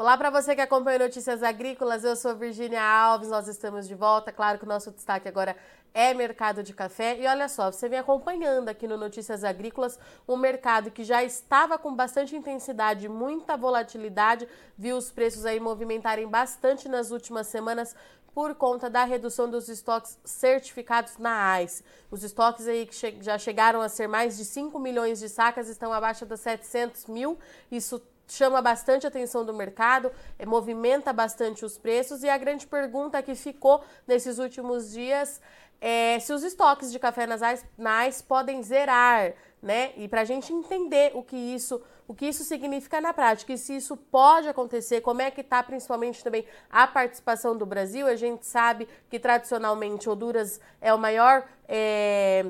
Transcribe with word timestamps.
Olá 0.00 0.16
para 0.16 0.30
você 0.30 0.54
que 0.54 0.62
acompanha 0.62 0.98
Notícias 0.98 1.42
Agrícolas, 1.42 2.04
eu 2.04 2.16
sou 2.16 2.34
Virginia 2.34 2.82
Alves, 2.82 3.28
nós 3.28 3.46
estamos 3.46 3.86
de 3.86 3.94
volta. 3.94 4.32
Claro 4.32 4.58
que 4.58 4.64
o 4.64 4.66
nosso 4.66 4.90
destaque 4.90 5.28
agora 5.28 5.54
é 5.92 6.14
mercado 6.14 6.62
de 6.62 6.72
café. 6.72 7.18
E 7.20 7.26
olha 7.26 7.50
só, 7.50 7.70
você 7.70 7.86
vem 7.86 7.98
acompanhando 7.98 8.70
aqui 8.70 8.88
no 8.88 8.96
Notícias 8.96 9.44
Agrícolas 9.44 9.98
um 10.26 10.38
mercado 10.38 10.90
que 10.90 11.04
já 11.04 11.22
estava 11.22 11.76
com 11.78 11.94
bastante 11.94 12.34
intensidade, 12.34 13.10
muita 13.10 13.58
volatilidade, 13.58 14.48
viu 14.74 14.96
os 14.96 15.10
preços 15.10 15.44
aí 15.44 15.60
movimentarem 15.60 16.26
bastante 16.26 16.88
nas 16.88 17.10
últimas 17.10 17.48
semanas 17.48 17.94
por 18.32 18.54
conta 18.54 18.88
da 18.88 19.04
redução 19.04 19.50
dos 19.50 19.68
estoques 19.68 20.18
certificados 20.24 21.18
na 21.18 21.52
AIS. 21.52 21.84
Os 22.10 22.24
estoques 22.24 22.66
aí 22.66 22.86
que 22.86 23.22
já 23.22 23.36
chegaram 23.36 23.82
a 23.82 23.88
ser 23.90 24.06
mais 24.06 24.38
de 24.38 24.46
5 24.46 24.78
milhões 24.78 25.18
de 25.18 25.28
sacas 25.28 25.68
estão 25.68 25.92
abaixo 25.92 26.24
dos 26.24 26.40
700 26.40 27.04
mil. 27.04 27.38
Isso 27.70 28.00
chama 28.32 28.62
bastante 28.62 29.06
atenção 29.06 29.44
do 29.44 29.52
mercado, 29.52 30.10
é, 30.38 30.46
movimenta 30.46 31.12
bastante 31.12 31.64
os 31.64 31.78
preços 31.78 32.22
e 32.22 32.28
a 32.28 32.38
grande 32.38 32.66
pergunta 32.66 33.22
que 33.22 33.34
ficou 33.34 33.82
nesses 34.06 34.38
últimos 34.38 34.92
dias 34.92 35.40
é 35.80 36.18
se 36.18 36.32
os 36.32 36.42
estoques 36.42 36.92
de 36.92 36.98
café 36.98 37.26
nas 37.26 37.40
AIS 37.42 38.22
podem 38.22 38.62
zerar, 38.62 39.32
né? 39.62 39.92
E 39.96 40.06
para 40.08 40.20
a 40.20 40.24
gente 40.24 40.52
entender 40.52 41.12
o 41.14 41.22
que 41.22 41.36
isso 41.36 41.80
o 42.10 42.14
que 42.14 42.26
isso 42.26 42.42
significa 42.42 43.00
na 43.00 43.14
prática 43.14 43.52
e 43.52 43.56
se 43.56 43.76
isso 43.76 43.96
pode 43.96 44.48
acontecer, 44.48 45.00
como 45.00 45.22
é 45.22 45.30
que 45.30 45.42
está 45.42 45.62
principalmente 45.62 46.24
também 46.24 46.44
a 46.68 46.84
participação 46.84 47.56
do 47.56 47.64
Brasil. 47.64 48.04
A 48.08 48.16
gente 48.16 48.44
sabe 48.44 48.88
que 49.08 49.16
tradicionalmente 49.16 50.10
Honduras 50.10 50.60
é 50.80 50.92
o 50.92 50.98
maior 50.98 51.46
é, 51.68 52.46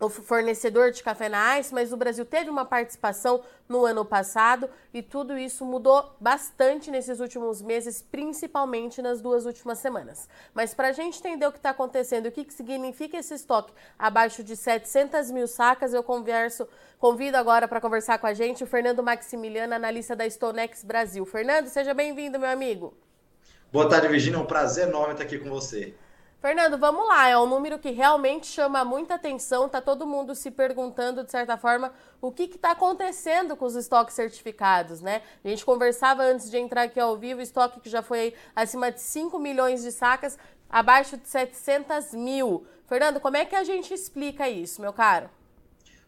o 0.00 0.08
fornecedor 0.08 0.92
de 0.92 1.02
café 1.02 1.28
na 1.28 1.58
ICE, 1.58 1.74
mas 1.74 1.92
o 1.92 1.96
Brasil 1.96 2.24
teve 2.24 2.48
uma 2.48 2.64
participação 2.64 3.42
no 3.68 3.84
ano 3.84 4.04
passado 4.04 4.70
e 4.94 5.02
tudo 5.02 5.36
isso 5.36 5.64
mudou 5.64 6.14
bastante 6.20 6.90
nesses 6.90 7.18
últimos 7.18 7.60
meses, 7.60 8.00
principalmente 8.00 9.02
nas 9.02 9.20
duas 9.20 9.44
últimas 9.44 9.78
semanas. 9.78 10.28
Mas 10.54 10.72
para 10.72 10.88
a 10.88 10.92
gente 10.92 11.18
entender 11.18 11.46
o 11.46 11.52
que 11.52 11.58
está 11.58 11.70
acontecendo, 11.70 12.26
o 12.26 12.32
que, 12.32 12.44
que 12.44 12.54
significa 12.54 13.16
esse 13.16 13.34
estoque 13.34 13.72
abaixo 13.98 14.44
de 14.44 14.56
700 14.56 15.30
mil 15.32 15.48
sacas, 15.48 15.92
eu 15.92 16.02
converso, 16.02 16.68
convido 16.98 17.36
agora 17.36 17.66
para 17.66 17.80
conversar 17.80 18.18
com 18.18 18.26
a 18.26 18.34
gente 18.34 18.62
o 18.62 18.66
Fernando 18.66 19.02
Maximiliano, 19.02 19.74
analista 19.74 20.14
da 20.14 20.28
Stonex 20.28 20.84
Brasil. 20.84 21.26
Fernando, 21.26 21.66
seja 21.66 21.92
bem-vindo, 21.92 22.38
meu 22.38 22.48
amigo. 22.48 22.94
Boa 23.72 23.88
tarde, 23.88 24.08
Virginia. 24.08 24.38
É 24.38 24.40
um 24.40 24.46
prazer 24.46 24.88
enorme 24.88 25.12
estar 25.12 25.24
aqui 25.24 25.38
com 25.38 25.50
você. 25.50 25.94
Fernando, 26.40 26.78
vamos 26.78 27.06
lá. 27.08 27.28
É 27.28 27.36
um 27.36 27.48
número 27.48 27.78
que 27.78 27.90
realmente 27.90 28.46
chama 28.46 28.84
muita 28.84 29.14
atenção. 29.14 29.68
Tá 29.68 29.80
todo 29.80 30.06
mundo 30.06 30.34
se 30.34 30.50
perguntando, 30.50 31.24
de 31.24 31.30
certa 31.30 31.56
forma, 31.58 31.92
o 32.20 32.30
que 32.30 32.44
está 32.44 32.70
acontecendo 32.70 33.56
com 33.56 33.64
os 33.64 33.74
estoques 33.74 34.14
certificados, 34.14 35.00
né? 35.00 35.22
A 35.44 35.48
gente 35.48 35.64
conversava 35.64 36.22
antes 36.22 36.48
de 36.48 36.56
entrar 36.56 36.82
aqui 36.82 37.00
ao 37.00 37.16
vivo, 37.16 37.40
estoque 37.40 37.80
que 37.80 37.90
já 37.90 38.02
foi 38.02 38.34
acima 38.54 38.92
de 38.92 39.00
5 39.00 39.36
milhões 39.38 39.82
de 39.82 39.90
sacas, 39.90 40.38
abaixo 40.70 41.16
de 41.16 41.26
700 41.26 42.12
mil. 42.12 42.64
Fernando, 42.86 43.18
como 43.20 43.36
é 43.36 43.44
que 43.44 43.56
a 43.56 43.64
gente 43.64 43.92
explica 43.92 44.48
isso, 44.48 44.80
meu 44.80 44.92
caro? 44.92 45.28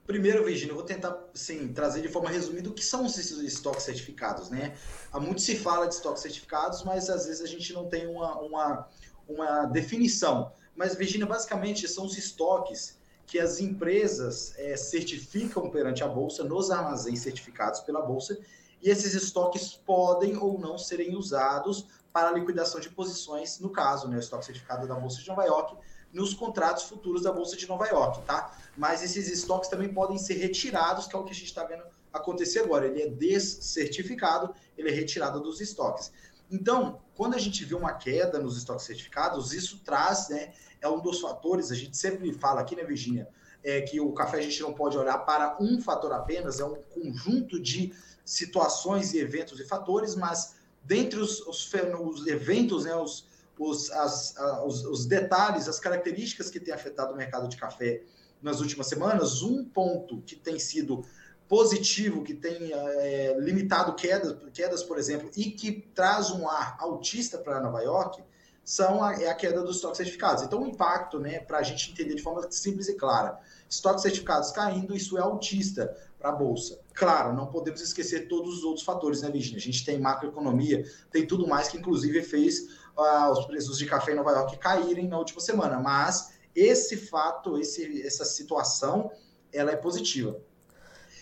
Primeiro, 0.07 0.45
Virginia, 0.45 0.73
eu 0.73 0.77
vou 0.77 0.85
tentar 0.85 1.17
sim, 1.35 1.73
trazer 1.73 2.03
de 2.03 2.09
forma 2.09 2.29
resumida 2.31 2.69
o 2.69 2.73
que 2.73 2.85
são 2.85 3.07
esses 3.07 3.31
estoques 3.31 3.85
certificados, 3.85 4.51
né? 4.51 4.77
Há 5.13 5.21
muito 5.21 5.41
se 5.41 5.57
fala 5.57 5.87
de 5.87 5.95
estoques 5.95 6.23
certificados, 6.23 6.83
mas 6.83 7.09
às 7.09 7.27
vezes 7.27 7.41
a 7.41 7.47
gente 7.47 7.73
não 7.73 7.89
tem 7.89 8.09
uma, 8.09 8.41
uma 8.41 8.89
uma 9.33 9.67
definição. 9.67 10.53
Mas, 10.75 10.95
Virginia, 10.95 11.27
basicamente 11.27 11.87
são 11.89 12.05
os 12.05 12.17
estoques 12.17 12.99
que 13.27 13.39
as 13.39 13.61
empresas 13.61 14.55
é, 14.59 14.77
certificam 14.77 15.71
perante 15.71 16.03
a 16.03 16.09
Bolsa, 16.09 16.43
nos 16.43 16.71
armazéns 16.71 17.21
certificados 17.21 17.81
pela 17.81 18.03
Bolsa, 18.03 18.39
e 18.83 18.91
esses 18.91 19.15
estoques 19.15 19.75
podem 19.75 20.37
ou 20.37 20.59
não 20.59 20.77
serem 20.77 21.15
usados 21.15 21.87
para 22.13 22.33
liquidação 22.33 22.81
de 22.81 22.91
posições, 22.91 23.61
no 23.61 23.71
caso, 23.71 24.09
né, 24.09 24.17
o 24.17 24.21
estoque 24.21 24.47
certificado 24.47 24.89
da 24.89 24.95
Bolsa 24.95 25.21
de 25.21 25.29
Nova 25.29 25.45
York, 25.45 25.77
nos 26.13 26.35
contratos 26.35 26.85
futuros 26.85 27.23
da 27.23 27.33
Bolsa 27.33 27.57
de 27.57 27.69
Nova 27.69 27.87
York, 27.87 28.23
tá? 28.23 28.53
Mas 28.77 29.03
esses 29.03 29.29
estoques 29.29 29.71
também 29.71 29.93
podem 29.93 30.19
ser 30.19 30.35
retirados, 30.35 31.07
que 31.07 31.15
é 31.15 31.19
o 31.19 31.25
que 31.25 31.31
a 31.31 31.35
gente 31.35 31.47
está 31.47 31.63
vendo 31.63 31.85
acontecer 32.13 32.61
agora. 32.61 32.87
Ele 32.87 33.03
é 33.03 33.09
descertificado, 33.09 34.53
ele 34.77 34.89
é 34.89 34.93
retirado 34.93 35.41
dos 35.41 35.61
estoques. 35.61 36.11
Então, 36.51 37.01
quando 37.15 37.35
a 37.35 37.39
gente 37.39 37.65
vê 37.65 37.75
uma 37.75 37.93
queda 37.93 38.39
nos 38.39 38.57
estoques 38.57 38.85
certificados, 38.85 39.53
isso 39.53 39.81
traz, 39.85 40.29
né, 40.29 40.53
é 40.81 40.89
um 40.89 41.01
dos 41.01 41.21
fatores, 41.21 41.71
a 41.71 41.75
gente 41.75 41.97
sempre 41.97 42.33
fala 42.33 42.61
aqui, 42.61 42.75
né, 42.75 42.83
Virginia, 42.83 43.29
é 43.63 43.81
que 43.83 44.01
o 44.01 44.13
café 44.13 44.39
a 44.39 44.43
gente 44.43 44.61
não 44.63 44.73
pode 44.73 44.97
olhar 44.97 45.19
para 45.19 45.57
um 45.61 45.81
fator 45.81 46.13
apenas, 46.13 46.59
é 46.61 46.65
um 46.65 46.83
conjunto 46.83 47.61
de 47.61 47.93
situações 48.25 49.13
e 49.13 49.19
eventos 49.19 49.61
e 49.61 49.65
fatores, 49.65 50.15
mas 50.17 50.57
dentre 50.83 51.21
os, 51.21 51.41
os, 51.47 51.73
os 51.73 52.27
eventos, 52.27 52.85
né, 52.85 52.97
os, 52.97 53.29
os, 53.59 53.91
as, 53.91 54.35
os, 54.65 54.85
os 54.85 55.07
detalhes, 55.07 55.69
as 55.69 55.79
características 55.79 56.51
que 56.51 56.59
têm 56.59 56.73
afetado 56.73 57.13
o 57.13 57.17
mercado 57.17 57.49
de 57.49 57.57
café 57.57 58.03
nas 58.43 58.61
últimas 58.61 58.87
semanas, 58.87 59.43
um 59.43 59.65
ponto 59.65 60.23
que 60.23 60.35
tem 60.35 60.59
sido 60.59 61.05
positivo, 61.51 62.23
que 62.23 62.33
tem 62.33 62.73
é, 62.73 63.37
limitado 63.41 63.93
quedas, 63.95 64.37
quedas, 64.55 64.85
por 64.85 64.97
exemplo, 64.97 65.29
e 65.37 65.51
que 65.51 65.73
traz 65.93 66.31
um 66.31 66.49
ar 66.49 66.77
altista 66.79 67.39
para 67.39 67.61
Nova 67.61 67.81
York, 67.81 68.23
são 68.63 69.03
a, 69.03 69.21
é 69.21 69.29
a 69.29 69.35
queda 69.35 69.61
dos 69.61 69.77
estoques 69.77 69.97
certificados. 69.97 70.45
Então, 70.45 70.63
o 70.63 70.67
impacto, 70.69 71.19
né, 71.19 71.41
para 71.41 71.59
a 71.59 71.63
gente 71.65 71.91
entender 71.91 72.15
de 72.15 72.23
forma 72.23 72.47
simples 72.53 72.87
e 72.89 72.95
clara, 72.95 73.37
estoques 73.69 74.03
certificados 74.03 74.53
caindo, 74.53 74.95
isso 74.95 75.19
é 75.19 75.21
altista 75.21 75.93
para 76.21 76.29
a 76.29 76.33
Bolsa. 76.33 76.79
Claro, 76.95 77.35
não 77.35 77.49
podemos 77.49 77.81
esquecer 77.81 78.29
todos 78.29 78.59
os 78.59 78.63
outros 78.63 78.85
fatores, 78.85 79.21
né, 79.21 79.29
Virginia? 79.29 79.59
A 79.59 79.61
gente 79.61 79.85
tem 79.85 79.99
macroeconomia, 79.99 80.85
tem 81.11 81.27
tudo 81.27 81.49
mais 81.49 81.67
que, 81.67 81.79
inclusive, 81.79 82.23
fez 82.23 82.61
uh, 82.97 83.33
os 83.33 83.45
preços 83.47 83.77
de 83.77 83.87
café 83.87 84.13
em 84.13 84.15
Nova 84.15 84.31
York 84.31 84.57
caírem 84.59 85.09
na 85.09 85.19
última 85.19 85.41
semana. 85.41 85.81
Mas 85.81 86.33
esse 86.55 86.97
fato, 86.97 87.59
esse, 87.59 88.07
essa 88.07 88.25
situação, 88.25 89.11
ela 89.53 89.73
é 89.73 89.77
positiva. 89.77 90.41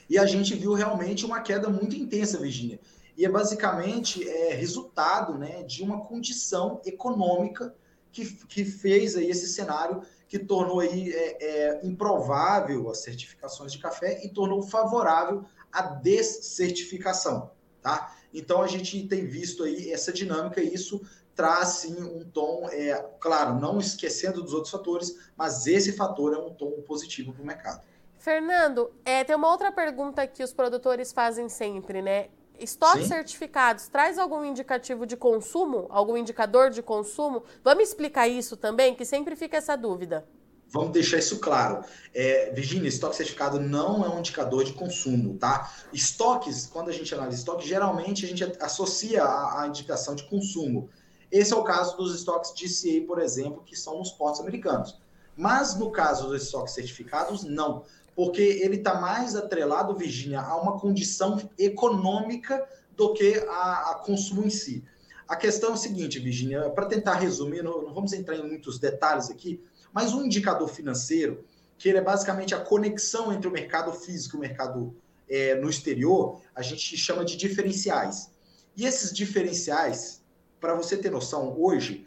E 0.08 0.18
a 0.18 0.26
gente 0.26 0.54
viu 0.54 0.72
realmente 0.72 1.24
uma 1.24 1.40
queda 1.40 1.68
muito 1.68 1.94
intensa, 1.94 2.38
Virginia. 2.38 2.80
E 3.16 3.24
é 3.24 3.28
basicamente 3.28 4.26
é, 4.28 4.54
resultado 4.54 5.36
né, 5.36 5.62
de 5.64 5.82
uma 5.82 6.00
condição 6.00 6.80
econômica 6.86 7.74
que, 8.12 8.24
que 8.46 8.64
fez 8.64 9.16
aí 9.16 9.28
esse 9.28 9.48
cenário 9.48 10.02
que 10.28 10.38
tornou 10.38 10.80
aí 10.80 11.10
é, 11.12 11.44
é, 11.44 11.86
improvável 11.86 12.90
as 12.90 12.98
certificações 12.98 13.72
de 13.72 13.78
café 13.78 14.24
e 14.24 14.28
tornou 14.28 14.62
favorável 14.62 15.44
a 15.72 15.82
descertificação, 15.82 17.50
tá? 17.82 18.14
Então 18.32 18.62
a 18.62 18.66
gente 18.66 19.06
tem 19.08 19.26
visto 19.26 19.64
aí 19.64 19.90
essa 19.90 20.12
dinâmica 20.12 20.60
e 20.60 20.72
isso 20.72 21.00
traz 21.34 21.68
sim 21.68 22.02
um 22.02 22.24
tom, 22.24 22.68
é, 22.70 22.94
claro, 23.20 23.58
não 23.58 23.78
esquecendo 23.78 24.42
dos 24.42 24.52
outros 24.52 24.70
fatores, 24.70 25.16
mas 25.36 25.66
esse 25.66 25.92
fator 25.92 26.34
é 26.34 26.38
um 26.38 26.52
tom 26.52 26.82
positivo 26.82 27.32
para 27.32 27.42
o 27.42 27.46
mercado. 27.46 27.82
Fernando, 28.28 28.90
é, 29.06 29.24
tem 29.24 29.34
uma 29.34 29.50
outra 29.50 29.72
pergunta 29.72 30.26
que 30.26 30.44
os 30.44 30.52
produtores 30.52 31.12
fazem 31.12 31.48
sempre, 31.48 32.02
né? 32.02 32.26
Estoques 32.60 33.04
Sim. 33.04 33.08
certificados 33.08 33.88
traz 33.88 34.18
algum 34.18 34.44
indicativo 34.44 35.06
de 35.06 35.16
consumo, 35.16 35.86
algum 35.88 36.14
indicador 36.14 36.68
de 36.68 36.82
consumo? 36.82 37.42
Vamos 37.64 37.84
explicar 37.84 38.28
isso 38.28 38.54
também, 38.54 38.94
que 38.94 39.02
sempre 39.06 39.34
fica 39.34 39.56
essa 39.56 39.76
dúvida. 39.76 40.26
Vamos 40.68 40.90
deixar 40.90 41.16
isso 41.16 41.40
claro. 41.40 41.82
É, 42.14 42.52
Virginia, 42.52 42.90
estoque 42.90 43.16
certificado 43.16 43.58
não 43.58 44.04
é 44.04 44.10
um 44.10 44.18
indicador 44.18 44.62
de 44.62 44.74
consumo, 44.74 45.38
tá? 45.38 45.72
Estoques, 45.90 46.66
quando 46.66 46.90
a 46.90 46.92
gente 46.92 47.14
analisa 47.14 47.38
estoque, 47.38 47.66
geralmente 47.66 48.26
a 48.26 48.28
gente 48.28 48.44
associa 48.60 49.24
a, 49.24 49.62
a 49.62 49.66
indicação 49.68 50.14
de 50.14 50.24
consumo. 50.24 50.90
Esse 51.32 51.54
é 51.54 51.56
o 51.56 51.64
caso 51.64 51.96
dos 51.96 52.14
estoques 52.14 52.52
DCA, 52.52 53.06
por 53.06 53.22
exemplo, 53.22 53.62
que 53.64 53.74
são 53.74 53.96
nos 53.96 54.10
portos 54.10 54.38
americanos. 54.38 54.98
Mas 55.38 55.76
no 55.76 55.92
caso 55.92 56.26
dos 56.26 56.42
estoques 56.42 56.74
certificados, 56.74 57.44
não 57.44 57.84
porque 58.18 58.42
ele 58.42 58.78
está 58.78 59.00
mais 59.00 59.36
atrelado, 59.36 59.94
Virginia, 59.94 60.40
a 60.40 60.60
uma 60.60 60.76
condição 60.76 61.40
econômica 61.56 62.68
do 62.96 63.12
que 63.12 63.36
a, 63.48 63.92
a, 63.92 63.94
consumo 64.04 64.44
em 64.44 64.50
si. 64.50 64.82
A 65.28 65.36
questão 65.36 65.70
é 65.70 65.74
a 65.74 65.76
seguinte, 65.76 66.18
Virginia, 66.18 66.68
para 66.70 66.86
tentar 66.86 67.14
resumir, 67.14 67.62
não, 67.62 67.80
não, 67.80 67.94
vamos 67.94 68.12
entrar 68.12 68.34
em 68.34 68.44
muitos 68.44 68.76
detalhes 68.80 69.30
aqui, 69.30 69.62
mas 69.92 70.12
um 70.12 70.24
indicador 70.24 70.66
financeiro, 70.66 71.44
que 71.78 71.88
ele 71.88 71.98
é 71.98 72.00
basicamente 72.00 72.56
a 72.56 72.58
conexão 72.58 73.32
entre 73.32 73.46
o 73.46 73.52
mercado 73.52 73.92
físico 73.92 74.34
e 74.34 74.38
o 74.38 74.40
mercado 74.40 74.96
é, 75.28 75.54
no 75.54 75.70
exterior, 75.70 76.40
a 76.56 76.60
gente 76.60 76.96
chama 76.96 77.24
de 77.24 77.36
diferenciais. 77.36 78.32
E 78.76 78.84
esses 78.84 79.12
diferenciais, 79.12 80.24
para 80.58 80.74
você 80.74 80.96
ter 80.96 81.12
noção, 81.12 81.54
hoje, 81.56 82.04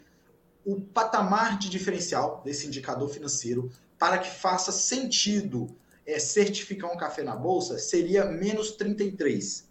o 0.62 0.78
patamar 0.78 1.58
de 1.58 1.70
diferencial 1.70 2.42
desse 2.44 2.66
indicador 2.66 3.08
financeiro, 3.08 3.70
para 3.98 4.18
que 4.18 4.28
faça 4.28 4.70
sentido 4.70 5.74
é, 6.06 6.18
certificar 6.18 6.92
um 6.92 6.96
café 6.96 7.22
na 7.22 7.36
bolsa 7.36 7.78
seria 7.78 8.24
menos 8.24 8.72
33. 8.72 9.68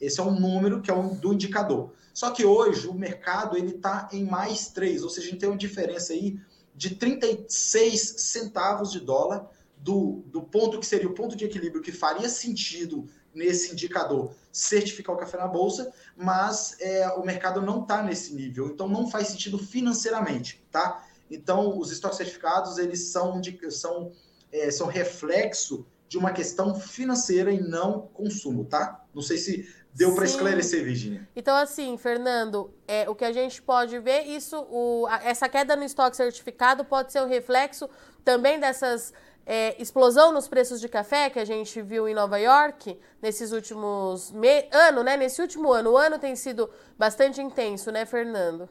Esse 0.00 0.20
é 0.20 0.22
um 0.22 0.38
número 0.38 0.80
que 0.80 0.90
é 0.90 0.94
um 0.94 1.14
do 1.14 1.32
indicador. 1.32 1.92
Só 2.12 2.30
que 2.30 2.44
hoje 2.44 2.86
o 2.86 2.94
mercado 2.94 3.56
ele 3.56 3.72
está 3.72 4.08
em 4.12 4.24
mais 4.24 4.68
3, 4.68 5.02
ou 5.02 5.10
seja, 5.10 5.26
a 5.26 5.30
gente 5.30 5.40
tem 5.40 5.48
uma 5.48 5.58
diferença 5.58 6.12
aí 6.12 6.38
de 6.74 6.94
36 6.94 8.00
centavos 8.18 8.92
de 8.92 9.00
dólar 9.00 9.50
do, 9.78 10.22
do 10.26 10.42
ponto 10.42 10.78
que 10.78 10.86
seria 10.86 11.08
o 11.08 11.14
ponto 11.14 11.36
de 11.36 11.44
equilíbrio 11.44 11.82
que 11.82 11.92
faria 11.92 12.28
sentido 12.28 13.08
nesse 13.34 13.72
indicador 13.72 14.32
certificar 14.52 15.14
o 15.14 15.18
café 15.18 15.36
na 15.36 15.48
bolsa, 15.48 15.92
mas 16.16 16.76
é, 16.80 17.08
o 17.08 17.24
mercado 17.24 17.60
não 17.60 17.82
está 17.82 18.02
nesse 18.02 18.32
nível, 18.34 18.68
então 18.68 18.88
não 18.88 19.10
faz 19.10 19.28
sentido 19.28 19.58
financeiramente, 19.58 20.64
tá? 20.70 21.04
Então, 21.28 21.76
os 21.78 21.90
estoques 21.90 22.18
certificados, 22.18 22.78
eles 22.78 23.08
são, 23.08 23.40
são, 23.70 24.12
é, 24.54 24.70
são 24.70 24.86
reflexo 24.86 25.84
de 26.08 26.16
uma 26.16 26.32
questão 26.32 26.74
financeira 26.76 27.50
e 27.50 27.60
não 27.60 28.02
consumo, 28.14 28.64
tá? 28.64 29.04
Não 29.12 29.20
sei 29.20 29.36
se 29.36 29.68
deu 29.92 30.14
para 30.14 30.24
esclarecer, 30.24 30.84
Virginia. 30.84 31.28
Então, 31.34 31.56
assim, 31.56 31.96
Fernando, 31.98 32.72
é, 32.86 33.08
o 33.10 33.16
que 33.16 33.24
a 33.24 33.32
gente 33.32 33.60
pode 33.60 33.98
ver, 33.98 34.22
isso, 34.22 34.64
o, 34.70 35.08
essa 35.24 35.48
queda 35.48 35.74
no 35.74 35.82
estoque 35.82 36.16
certificado 36.16 36.84
pode 36.84 37.10
ser 37.10 37.20
um 37.20 37.26
reflexo 37.26 37.90
também 38.24 38.60
dessas 38.60 39.12
é, 39.44 39.80
explosão 39.80 40.32
nos 40.32 40.46
preços 40.46 40.80
de 40.80 40.88
café 40.88 41.28
que 41.28 41.38
a 41.38 41.44
gente 41.44 41.82
viu 41.82 42.08
em 42.08 42.14
Nova 42.14 42.38
York 42.38 42.96
nesses 43.20 43.50
últimos 43.50 44.30
me... 44.30 44.68
ano, 44.70 45.02
né? 45.02 45.16
Nesse 45.16 45.42
último 45.42 45.72
ano, 45.72 45.92
o 45.92 45.96
ano 45.96 46.16
tem 46.18 46.36
sido 46.36 46.70
bastante 46.96 47.42
intenso, 47.42 47.90
né, 47.90 48.06
Fernando? 48.06 48.68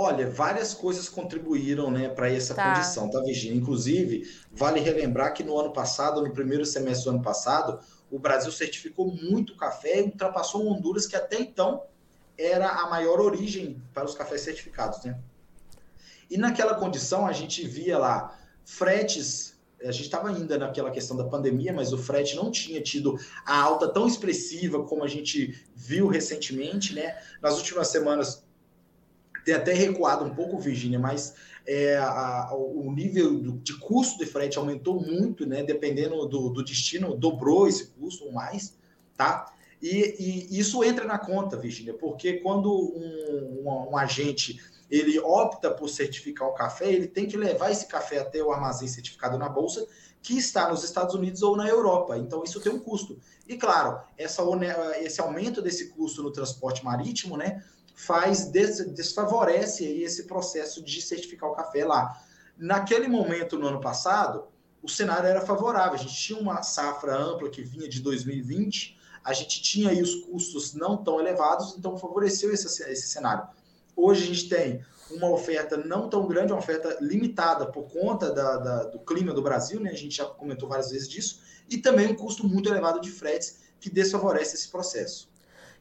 Olha, 0.00 0.30
várias 0.30 0.74
coisas 0.74 1.08
contribuíram 1.08 1.90
né, 1.90 2.08
para 2.08 2.30
essa 2.30 2.54
tá. 2.54 2.72
condição, 2.72 3.10
tá, 3.10 3.20
Virginia? 3.20 3.58
Inclusive, 3.58 4.32
vale 4.52 4.78
relembrar 4.78 5.34
que 5.34 5.42
no 5.42 5.58
ano 5.58 5.72
passado, 5.72 6.22
no 6.22 6.32
primeiro 6.32 6.64
semestre 6.64 7.06
do 7.06 7.16
ano 7.16 7.20
passado, 7.20 7.80
o 8.08 8.16
Brasil 8.16 8.52
certificou 8.52 9.12
muito 9.12 9.56
café 9.56 9.98
e 9.98 10.02
ultrapassou 10.02 10.64
Honduras, 10.68 11.04
que 11.04 11.16
até 11.16 11.40
então 11.40 11.82
era 12.38 12.68
a 12.68 12.88
maior 12.88 13.20
origem 13.20 13.82
para 13.92 14.04
os 14.04 14.14
cafés 14.14 14.42
certificados, 14.42 15.02
né? 15.02 15.18
E 16.30 16.38
naquela 16.38 16.76
condição, 16.76 17.26
a 17.26 17.32
gente 17.32 17.66
via 17.66 17.98
lá 17.98 18.38
fretes 18.64 19.58
a 19.80 19.92
gente 19.92 20.06
estava 20.06 20.28
ainda 20.28 20.58
naquela 20.58 20.90
questão 20.90 21.16
da 21.16 21.22
pandemia, 21.22 21.72
mas 21.72 21.92
o 21.92 21.98
frete 21.98 22.34
não 22.34 22.50
tinha 22.50 22.80
tido 22.80 23.16
a 23.46 23.60
alta 23.60 23.86
tão 23.86 24.08
expressiva 24.08 24.82
como 24.82 25.04
a 25.04 25.08
gente 25.08 25.64
viu 25.72 26.08
recentemente, 26.08 26.94
né? 26.94 27.16
Nas 27.40 27.56
últimas 27.58 27.86
semanas 27.86 28.44
tem 29.48 29.54
até 29.54 29.72
recuado 29.72 30.26
um 30.26 30.34
pouco, 30.34 30.58
Virginia, 30.58 30.98
mas 30.98 31.34
é, 31.66 31.96
a, 31.96 32.50
o 32.52 32.92
nível 32.92 33.38
do, 33.38 33.52
de 33.52 33.78
custo 33.78 34.18
de 34.18 34.26
frete 34.26 34.58
aumentou 34.58 35.00
muito, 35.00 35.46
né? 35.46 35.62
Dependendo 35.62 36.26
do, 36.26 36.50
do 36.50 36.62
destino, 36.62 37.16
dobrou 37.16 37.66
esse 37.66 37.86
custo 37.86 38.26
ou 38.26 38.32
mais, 38.32 38.76
tá? 39.16 39.50
E, 39.80 40.48
e, 40.50 40.58
isso 40.58 40.84
entra 40.84 41.06
na 41.06 41.18
conta, 41.18 41.56
Virginia, 41.56 41.94
porque 41.94 42.34
quando 42.40 42.70
um, 42.70 43.62
um, 43.64 43.90
um 43.90 43.96
agente 43.96 44.60
ele 44.90 45.18
opta 45.18 45.70
por 45.70 45.88
certificar 45.88 46.48
o 46.48 46.52
café, 46.52 46.92
ele 46.92 47.06
tem 47.06 47.26
que 47.26 47.36
levar 47.36 47.70
esse 47.70 47.86
café 47.86 48.18
até 48.18 48.42
o 48.42 48.52
armazém 48.52 48.88
certificado 48.88 49.38
na 49.38 49.48
bolsa, 49.48 49.86
que 50.22 50.36
está 50.36 50.68
nos 50.68 50.84
Estados 50.84 51.14
Unidos 51.14 51.42
ou 51.42 51.56
na 51.56 51.66
Europa. 51.66 52.18
Então, 52.18 52.42
isso 52.44 52.60
tem 52.60 52.72
um 52.72 52.78
custo. 52.78 53.18
E, 53.46 53.56
claro, 53.56 53.98
essa, 54.18 54.42
esse 55.00 55.20
aumento 55.20 55.62
desse 55.62 55.88
custo 55.88 56.22
no 56.22 56.30
transporte 56.30 56.84
marítimo, 56.84 57.36
né, 57.36 57.62
faz, 57.98 58.44
des, 58.44 58.78
desfavorece 58.94 59.84
aí 59.84 60.04
esse 60.04 60.22
processo 60.22 60.80
de 60.80 61.02
certificar 61.02 61.50
o 61.50 61.52
café 61.52 61.84
lá. 61.84 62.16
Naquele 62.56 63.08
momento, 63.08 63.58
no 63.58 63.66
ano 63.66 63.80
passado, 63.80 64.46
o 64.80 64.88
cenário 64.88 65.28
era 65.28 65.40
favorável. 65.40 65.94
A 65.94 65.96
gente 65.96 66.14
tinha 66.14 66.38
uma 66.38 66.62
safra 66.62 67.16
ampla 67.16 67.50
que 67.50 67.60
vinha 67.60 67.88
de 67.88 68.00
2020, 68.00 68.96
a 69.24 69.32
gente 69.32 69.60
tinha 69.60 69.90
aí 69.90 70.00
os 70.00 70.14
custos 70.14 70.74
não 70.74 70.96
tão 70.96 71.18
elevados, 71.18 71.74
então 71.76 71.98
favoreceu 71.98 72.52
esse, 72.52 72.66
esse 72.84 73.08
cenário. 73.08 73.48
Hoje 73.96 74.22
a 74.22 74.26
gente 74.26 74.48
tem 74.48 74.80
uma 75.10 75.28
oferta 75.28 75.76
não 75.76 76.08
tão 76.08 76.24
grande, 76.28 76.52
uma 76.52 76.60
oferta 76.60 76.98
limitada 77.00 77.66
por 77.66 77.90
conta 77.90 78.30
da, 78.30 78.58
da, 78.58 78.84
do 78.84 79.00
clima 79.00 79.34
do 79.34 79.42
Brasil, 79.42 79.80
né? 79.80 79.90
A 79.90 79.96
gente 79.96 80.14
já 80.14 80.24
comentou 80.24 80.68
várias 80.68 80.90
vezes 80.90 81.08
disso, 81.08 81.40
e 81.68 81.78
também 81.78 82.06
um 82.06 82.14
custo 82.14 82.46
muito 82.46 82.68
elevado 82.68 83.00
de 83.00 83.10
fretes 83.10 83.58
que 83.80 83.90
desfavorece 83.90 84.54
esse 84.54 84.68
processo. 84.68 85.28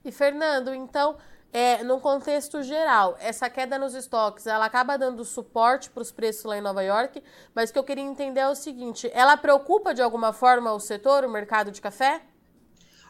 E 0.03 0.11
Fernando, 0.11 0.73
então, 0.73 1.17
é, 1.51 1.83
no 1.83 1.99
contexto 1.99 2.61
geral, 2.61 3.17
essa 3.19 3.49
queda 3.49 3.79
nos 3.79 3.95
estoques, 3.95 4.45
ela 4.47 4.65
acaba 4.65 4.97
dando 4.97 5.23
suporte 5.23 5.89
para 5.89 6.01
os 6.01 6.11
preços 6.11 6.43
lá 6.43 6.57
em 6.57 6.61
Nova 6.61 6.83
York, 6.83 7.23
mas 7.55 7.69
o 7.69 7.73
que 7.73 7.79
eu 7.79 7.83
queria 7.83 8.03
entender 8.03 8.41
é 8.41 8.49
o 8.49 8.55
seguinte: 8.55 9.09
ela 9.13 9.37
preocupa 9.37 9.93
de 9.93 10.01
alguma 10.01 10.33
forma 10.33 10.73
o 10.73 10.79
setor, 10.79 11.23
o 11.23 11.29
mercado 11.29 11.71
de 11.71 11.81
café? 11.81 12.21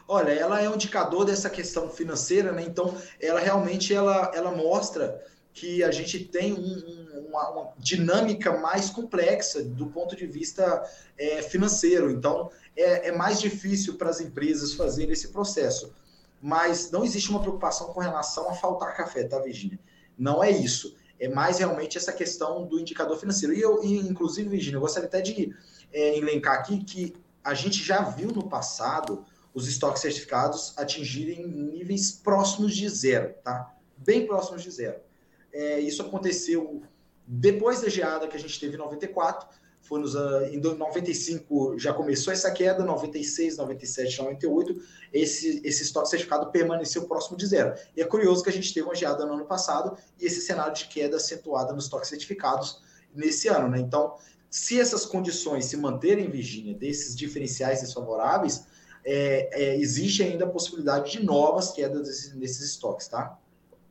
Olha, 0.06 0.32
ela 0.32 0.60
é 0.60 0.68
um 0.70 0.74
indicador 0.74 1.26
dessa 1.26 1.50
questão 1.50 1.90
financeira, 1.90 2.50
né? 2.50 2.62
Então, 2.62 2.94
ela 3.20 3.40
realmente 3.40 3.92
ela, 3.92 4.32
ela 4.34 4.50
mostra 4.50 5.22
que 5.52 5.82
a 5.82 5.90
gente 5.90 6.24
tem 6.24 6.54
um, 6.54 7.26
uma, 7.28 7.50
uma, 7.50 7.72
dinâmica 7.76 8.56
mais 8.56 8.88
complexa 8.88 9.62
do 9.62 9.86
ponto 9.88 10.16
de 10.16 10.26
vista 10.26 10.82
é, 11.18 11.42
financeiro. 11.42 12.10
Então, 12.10 12.50
é, 12.76 13.08
é 13.08 13.12
mais 13.12 13.40
difícil 13.40 13.94
para 13.98 14.08
as 14.08 14.20
empresas 14.20 14.72
fazerem 14.72 15.12
esse 15.12 15.28
processo. 15.28 15.92
Mas 16.40 16.90
não 16.90 17.04
existe 17.04 17.30
uma 17.30 17.40
preocupação 17.40 17.88
com 17.88 18.00
relação 18.00 18.48
a 18.48 18.54
faltar 18.54 18.96
café, 18.96 19.24
tá, 19.24 19.38
Virginia? 19.40 19.78
Não 20.16 20.42
é 20.42 20.50
isso. 20.50 20.96
É 21.18 21.28
mais 21.28 21.58
realmente 21.58 21.98
essa 21.98 22.12
questão 22.12 22.66
do 22.66 22.78
indicador 22.78 23.18
financeiro. 23.18 23.54
E 23.54 23.60
eu, 23.60 23.82
e, 23.82 23.98
inclusive, 23.98 24.48
Virginia, 24.48 24.76
eu 24.76 24.80
gostaria 24.80 25.08
até 25.08 25.20
de 25.20 25.54
é, 25.92 26.16
elencar 26.16 26.58
aqui 26.58 26.82
que 26.84 27.16
a 27.42 27.54
gente 27.54 27.82
já 27.82 28.02
viu 28.02 28.28
no 28.28 28.48
passado 28.48 29.24
os 29.54 29.66
estoques 29.66 30.02
certificados 30.02 30.74
atingirem 30.76 31.46
níveis 31.48 32.12
próximos 32.12 32.76
de 32.76 32.88
zero, 32.88 33.34
tá? 33.42 33.74
Bem 33.96 34.26
próximos 34.26 34.62
de 34.62 34.70
zero. 34.70 35.00
É, 35.52 35.80
isso 35.80 36.02
aconteceu 36.02 36.82
depois 37.26 37.80
da 37.80 37.88
geada 37.88 38.28
que 38.28 38.36
a 38.36 38.40
gente 38.40 38.58
teve 38.60 38.74
em 38.74 38.78
94, 38.78 39.48
foi 39.88 40.00
nos, 40.00 40.14
uh, 40.14 40.44
em 40.52 40.60
95 40.60 41.78
já 41.78 41.94
começou 41.94 42.30
essa 42.30 42.50
queda, 42.50 42.84
96, 42.84 43.56
97, 43.56 44.18
98, 44.18 44.82
esse, 45.12 45.62
esse 45.64 45.82
estoque 45.82 46.10
certificado 46.10 46.50
permaneceu 46.50 47.08
próximo 47.08 47.38
de 47.38 47.46
zero. 47.46 47.74
E 47.96 48.02
é 48.02 48.04
curioso 48.04 48.42
que 48.42 48.50
a 48.50 48.52
gente 48.52 48.72
teve 48.74 48.86
uma 48.86 48.94
geada 48.94 49.24
no 49.24 49.32
ano 49.32 49.46
passado 49.46 49.96
e 50.20 50.26
esse 50.26 50.42
cenário 50.42 50.74
de 50.74 50.86
queda 50.88 51.16
acentuada 51.16 51.72
nos 51.72 51.84
estoques 51.84 52.10
certificados 52.10 52.82
nesse 53.14 53.48
ano, 53.48 53.68
né? 53.68 53.78
Então, 53.78 54.14
se 54.50 54.78
essas 54.78 55.06
condições 55.06 55.64
se 55.64 55.76
manterem, 55.78 56.30
Virgínia, 56.30 56.74
desses 56.74 57.16
diferenciais 57.16 57.80
desfavoráveis, 57.80 58.66
é, 59.02 59.48
é, 59.52 59.76
existe 59.76 60.22
ainda 60.22 60.44
a 60.44 60.48
possibilidade 60.48 61.12
de 61.12 61.24
novas 61.24 61.72
quedas 61.72 62.06
desses, 62.06 62.34
desses 62.34 62.60
estoques, 62.60 63.08
tá? 63.08 63.38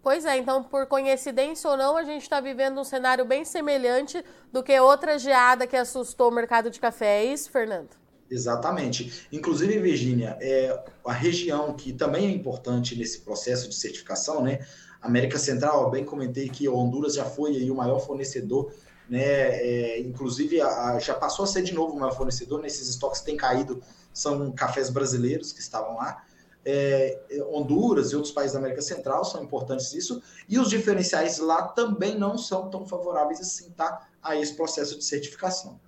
Pois 0.01 0.25
é, 0.25 0.37
então, 0.37 0.63
por 0.63 0.85
coincidência 0.85 1.69
ou 1.69 1.75
não, 1.75 1.97
a 1.97 2.03
gente 2.03 2.21
está 2.21 2.39
vivendo 2.39 2.79
um 2.79 2.83
cenário 2.83 3.25
bem 3.25 3.43
semelhante 3.43 4.23
do 4.51 4.63
que 4.63 4.79
outra 4.79 5.19
geada 5.19 5.67
que 5.67 5.75
assustou 5.75 6.29
o 6.29 6.33
mercado 6.33 6.69
de 6.69 6.79
café. 6.79 7.23
É 7.23 7.25
isso, 7.25 7.51
Fernando? 7.51 7.89
Exatamente. 8.29 9.27
Inclusive, 9.31 9.79
Virgínia, 9.79 10.37
é 10.39 10.77
a 11.05 11.13
região 11.13 11.73
que 11.73 11.93
também 11.93 12.27
é 12.27 12.31
importante 12.31 12.95
nesse 12.95 13.21
processo 13.21 13.69
de 13.69 13.75
certificação, 13.75 14.41
né? 14.41 14.59
América 15.01 15.37
Central, 15.37 15.89
bem 15.89 16.03
comentei 16.03 16.49
que 16.49 16.67
Honduras 16.67 17.15
já 17.15 17.25
foi 17.25 17.55
aí 17.55 17.69
o 17.71 17.75
maior 17.75 17.99
fornecedor, 17.99 18.71
né? 19.09 19.21
É, 19.21 19.99
inclusive, 19.99 20.59
a, 20.59 20.67
a, 20.67 20.99
já 20.99 21.13
passou 21.13 21.43
a 21.43 21.47
ser 21.47 21.61
de 21.61 21.73
novo 21.73 21.95
o 21.95 21.99
maior 21.99 22.15
fornecedor, 22.15 22.61
nesses 22.61 22.87
né? 22.87 22.89
estoques 22.91 23.21
têm 23.21 23.37
caído 23.37 23.81
são 24.17 24.51
cafés 24.51 24.89
brasileiros 24.89 25.51
que 25.53 25.59
estavam 25.59 25.95
lá. 25.95 26.23
É, 26.69 27.21
Honduras 27.49 28.11
e 28.11 28.15
outros 28.15 28.33
países 28.33 28.51
da 28.51 28.59
América 28.59 28.81
Central 28.81 29.23
são 29.23 29.41
importantes 29.41 29.93
isso, 29.93 30.21
e 30.49 30.59
os 30.59 30.69
diferenciais 30.69 31.37
lá 31.37 31.63
também 31.69 32.19
não 32.19 32.37
são 32.37 32.69
tão 32.69 32.85
favoráveis 32.85 33.39
assim, 33.39 33.69
tá? 33.69 34.05
A 34.21 34.35
esse 34.35 34.53
processo 34.53 34.97
de 34.97 35.05
certificação. 35.05 35.79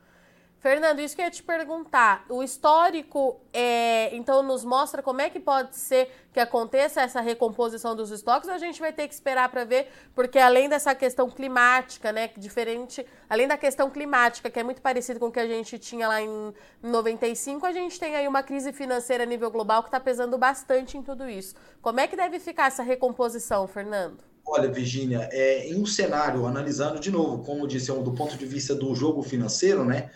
Fernando, 0.59 0.99
isso 0.99 1.15
que 1.15 1.21
eu 1.21 1.25
ia 1.25 1.31
te 1.31 1.41
perguntar. 1.41 2.25
O 2.27 2.43
histórico, 2.43 3.39
é, 3.53 4.13
então, 4.13 4.43
nos 4.43 4.65
mostra 4.65 5.01
como 5.01 5.21
é 5.21 5.29
que 5.29 5.39
pode 5.39 5.77
ser 5.77 6.11
que 6.33 6.39
aconteça 6.39 7.01
essa 7.01 7.21
recomposição 7.21 7.95
dos 7.95 8.11
estoques 8.11 8.49
ou 8.49 8.53
a 8.53 8.57
gente 8.57 8.77
vai 8.81 8.91
ter 8.91 9.07
que 9.07 9.13
esperar 9.13 9.47
para 9.47 9.63
ver? 9.63 9.87
Porque 10.13 10.37
além 10.37 10.67
dessa 10.67 10.93
questão 10.93 11.29
climática, 11.29 12.11
né, 12.11 12.29
diferente, 12.37 13.05
além 13.29 13.47
da 13.47 13.57
questão 13.57 13.89
climática, 13.89 14.49
que 14.49 14.59
é 14.59 14.63
muito 14.63 14.81
parecido 14.81 15.17
com 15.17 15.27
o 15.27 15.31
que 15.31 15.39
a 15.39 15.47
gente 15.47 15.79
tinha 15.79 16.09
lá 16.09 16.21
em 16.21 16.53
95, 16.83 17.65
a 17.65 17.71
gente 17.71 17.97
tem 17.97 18.17
aí 18.17 18.27
uma 18.27 18.43
crise 18.43 18.73
financeira 18.73 19.23
a 19.23 19.25
nível 19.25 19.49
global 19.49 19.81
que 19.81 19.87
está 19.87 19.99
pesando 19.99 20.37
bastante 20.37 20.97
em 20.97 21.01
tudo 21.01 21.29
isso. 21.29 21.55
Como 21.81 22.01
é 22.01 22.07
que 22.07 22.17
deve 22.17 22.37
ficar 22.37 22.67
essa 22.67 22.83
recomposição, 22.83 23.65
Fernando? 23.65 24.17
Olha, 24.45 24.69
Virginia, 24.69 25.29
é, 25.31 25.69
em 25.69 25.81
um 25.81 25.85
cenário, 25.85 26.45
analisando 26.45 26.99
de 26.99 27.11
novo, 27.11 27.45
como 27.45 27.65
disse, 27.65 27.93
do 27.93 28.11
ponto 28.11 28.35
de 28.35 28.45
vista 28.45 28.75
do 28.75 28.93
jogo 28.93 29.23
financeiro, 29.23 29.85
né? 29.85 30.09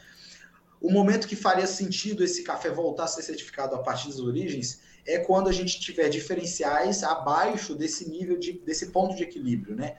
O 0.83 0.91
momento 0.91 1.29
que 1.29 1.35
faria 1.37 1.65
sentido 1.65 2.25
esse 2.25 2.43
café 2.43 2.69
voltar 2.69 3.05
a 3.05 3.07
ser 3.07 3.21
certificado 3.21 3.73
a 3.73 3.79
partir 3.79 4.09
das 4.09 4.19
origens 4.19 4.81
é 5.07 5.17
quando 5.17 5.47
a 5.47 5.51
gente 5.53 5.79
tiver 5.79 6.09
diferenciais 6.09 7.03
abaixo 7.03 7.73
desse 7.73 8.09
nível 8.09 8.37
de, 8.37 8.51
desse 8.59 8.87
ponto 8.87 9.15
de 9.15 9.23
equilíbrio, 9.23 9.77
né? 9.77 9.95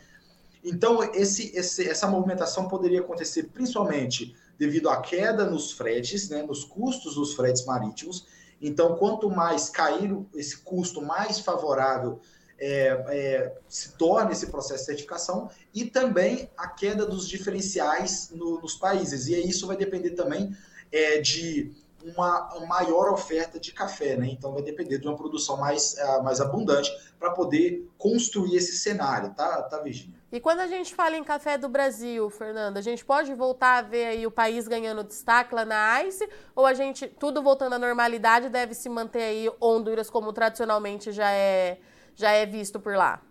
Então 0.62 1.02
esse, 1.14 1.56
esse, 1.56 1.88
essa 1.88 2.06
movimentação 2.06 2.68
poderia 2.68 3.00
acontecer 3.00 3.44
principalmente 3.44 4.36
devido 4.58 4.90
à 4.90 5.00
queda 5.00 5.46
nos 5.46 5.72
fretes, 5.72 6.28
né, 6.28 6.42
nos 6.42 6.64
custos 6.64 7.14
dos 7.14 7.32
fretes 7.32 7.64
marítimos. 7.64 8.26
Então, 8.60 8.96
quanto 8.96 9.30
mais 9.30 9.70
cair 9.70 10.14
esse 10.34 10.58
custo, 10.58 11.00
mais 11.00 11.40
favorável 11.40 12.20
é, 12.58 13.04
é, 13.08 13.54
se 13.68 13.92
torna 13.96 14.32
esse 14.32 14.46
processo 14.46 14.80
de 14.80 14.86
certificação 14.86 15.50
e 15.74 15.86
também 15.86 16.48
a 16.56 16.68
queda 16.68 17.04
dos 17.04 17.26
diferenciais 17.26 18.30
no, 18.30 18.60
nos 18.60 18.74
países. 18.74 19.26
E 19.26 19.34
isso 19.34 19.66
vai 19.66 19.76
depender 19.76 20.10
também 20.10 20.54
é, 20.94 21.20
de 21.20 21.72
uma 22.04 22.50
maior 22.68 23.10
oferta 23.10 23.58
de 23.58 23.72
café, 23.72 24.16
né? 24.16 24.28
Então 24.28 24.52
vai 24.52 24.62
depender 24.62 24.98
de 24.98 25.08
uma 25.08 25.16
produção 25.16 25.56
mais, 25.56 25.94
uh, 25.94 26.22
mais 26.22 26.40
abundante 26.40 26.92
para 27.18 27.30
poder 27.30 27.90
construir 27.98 28.56
esse 28.56 28.76
cenário, 28.76 29.34
tá, 29.34 29.62
tá, 29.62 29.78
Virginia? 29.80 30.14
E 30.30 30.38
quando 30.38 30.60
a 30.60 30.66
gente 30.66 30.94
fala 30.94 31.16
em 31.16 31.24
café 31.24 31.56
do 31.56 31.68
Brasil, 31.68 32.28
Fernanda, 32.28 32.78
a 32.78 32.82
gente 32.82 33.04
pode 33.04 33.32
voltar 33.34 33.78
a 33.78 33.82
ver 33.82 34.04
aí 34.06 34.26
o 34.26 34.30
país 34.30 34.68
ganhando 34.68 35.02
destaque 35.02 35.54
lá 35.54 35.64
na 35.64 36.04
ICE, 36.04 36.28
ou 36.54 36.66
a 36.66 36.74
gente, 36.74 37.08
tudo 37.08 37.42
voltando 37.42 37.74
à 37.74 37.78
normalidade, 37.78 38.48
deve 38.48 38.74
se 38.74 38.88
manter 38.88 39.22
aí 39.22 39.50
Honduras 39.60 40.10
como 40.10 40.32
tradicionalmente 40.32 41.10
já 41.10 41.30
é, 41.30 41.78
já 42.14 42.30
é 42.30 42.44
visto 42.44 42.78
por 42.78 42.94
lá? 42.96 43.22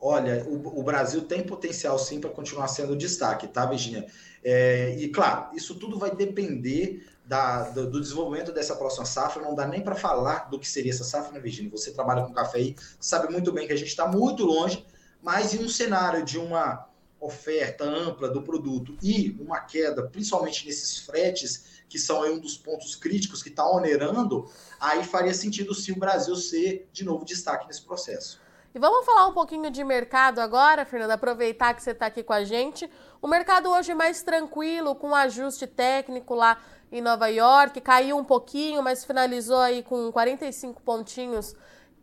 Olha, 0.00 0.44
o, 0.48 0.80
o 0.80 0.82
Brasil 0.82 1.22
tem 1.22 1.42
potencial 1.42 1.98
sim 1.98 2.20
para 2.20 2.30
continuar 2.30 2.68
sendo 2.68 2.96
destaque, 2.96 3.46
tá, 3.46 3.66
Virginia? 3.66 4.06
É, 4.42 4.96
e 4.98 5.08
claro, 5.08 5.54
isso 5.54 5.74
tudo 5.74 5.98
vai 5.98 6.14
depender 6.14 7.06
da, 7.26 7.68
do, 7.70 7.88
do, 7.88 8.00
desenvolvimento 8.00 8.50
dessa 8.50 8.74
próxima 8.74 9.04
safra, 9.04 9.42
não 9.42 9.54
dá 9.54 9.66
nem 9.66 9.82
para 9.82 9.94
falar 9.94 10.50
do 10.50 10.58
que 10.58 10.66
seria 10.66 10.90
essa 10.90 11.04
safra, 11.04 11.32
né, 11.32 11.40
Virginia? 11.40 11.70
Você 11.70 11.92
trabalha 11.92 12.22
com 12.22 12.32
café 12.32 12.58
aí, 12.58 12.76
sabe 12.98 13.30
muito 13.30 13.52
bem 13.52 13.66
que 13.66 13.72
a 13.74 13.76
gente 13.76 13.88
está 13.88 14.08
muito 14.08 14.44
longe, 14.44 14.84
mas 15.22 15.52
em 15.52 15.62
um 15.62 15.68
cenário 15.68 16.24
de 16.24 16.38
uma 16.38 16.88
oferta 17.20 17.84
ampla 17.84 18.30
do 18.30 18.42
produto 18.42 18.96
e 19.02 19.36
uma 19.38 19.60
queda, 19.60 20.02
principalmente 20.08 20.66
nesses 20.66 20.98
fretes, 20.98 21.82
que 21.88 21.98
são 21.98 22.22
um 22.32 22.38
dos 22.38 22.56
pontos 22.56 22.96
críticos 22.96 23.42
que 23.42 23.50
está 23.50 23.68
onerando, 23.68 24.50
aí 24.80 25.04
faria 25.04 25.34
sentido 25.34 25.74
sim 25.74 25.92
o 25.92 25.98
Brasil 25.98 26.34
ser 26.36 26.88
de 26.90 27.04
novo 27.04 27.24
destaque 27.24 27.66
nesse 27.66 27.82
processo. 27.82 28.40
E 28.72 28.78
vamos 28.78 29.04
falar 29.04 29.26
um 29.26 29.32
pouquinho 29.32 29.68
de 29.68 29.82
mercado 29.82 30.38
agora, 30.38 30.84
Fernanda, 30.84 31.14
aproveitar 31.14 31.74
que 31.74 31.82
você 31.82 31.90
está 31.90 32.06
aqui 32.06 32.22
com 32.22 32.32
a 32.32 32.44
gente. 32.44 32.88
O 33.20 33.26
mercado 33.26 33.68
hoje 33.68 33.94
mais 33.94 34.22
tranquilo, 34.22 34.94
com 34.94 35.12
ajuste 35.12 35.66
técnico 35.66 36.36
lá 36.36 36.56
em 36.92 37.00
Nova 37.00 37.26
York, 37.26 37.80
caiu 37.80 38.16
um 38.16 38.22
pouquinho, 38.22 38.80
mas 38.80 39.04
finalizou 39.04 39.58
aí 39.58 39.82
com 39.82 40.12
45 40.12 40.80
pontinhos 40.82 41.56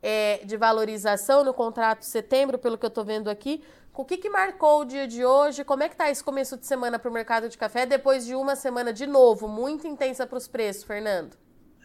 é, 0.04 0.42
de 0.44 0.58
valorização 0.58 1.42
no 1.42 1.54
contrato 1.54 2.00
de 2.00 2.08
setembro, 2.08 2.58
pelo 2.58 2.78
que 2.78 2.86
eu 2.86 2.90
estou 2.90 3.06
vendo 3.06 3.30
aqui. 3.30 3.64
O 3.94 4.04
que, 4.04 4.18
que 4.18 4.30
marcou 4.30 4.82
o 4.82 4.86
dia 4.86 5.08
de 5.08 5.24
hoje? 5.24 5.64
Como 5.64 5.84
é 5.84 5.88
que 5.88 5.96
está 5.96 6.12
esse 6.12 6.24
começo 6.24 6.58
de 6.58 6.68
semana 6.68 7.00
para 7.00 7.10
o 7.10 7.14
mercado 7.14 7.48
de 7.48 7.58
café, 7.58 7.86
depois 7.86 8.26
de 8.26 8.36
uma 8.36 8.58
semana 8.58 8.92
de 8.92 9.08
novo, 9.08 9.48
muito 9.48 9.88
intensa 9.88 10.28
para 10.28 10.38
os 10.38 10.50
preços, 10.50 10.84
Fernando? 10.84 11.38